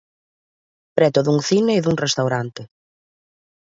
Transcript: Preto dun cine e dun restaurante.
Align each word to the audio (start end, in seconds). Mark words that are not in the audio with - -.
Preto 0.97 1.19
dun 1.21 1.39
cine 1.47 1.71
e 1.75 1.83
dun 1.85 1.97
restaurante. 2.05 2.61